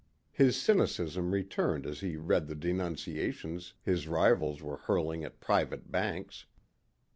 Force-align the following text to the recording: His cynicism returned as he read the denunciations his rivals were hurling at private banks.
His 0.31 0.59
cynicism 0.59 1.29
returned 1.29 1.85
as 1.85 1.99
he 1.99 2.17
read 2.17 2.47
the 2.47 2.55
denunciations 2.55 3.75
his 3.83 4.07
rivals 4.07 4.59
were 4.59 4.77
hurling 4.77 5.23
at 5.23 5.39
private 5.39 5.91
banks. 5.91 6.47